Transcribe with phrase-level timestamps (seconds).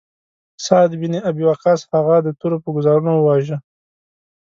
[0.65, 3.57] سعد بن ابی وقاص هغه د تورو په ګوزارونو وواژه.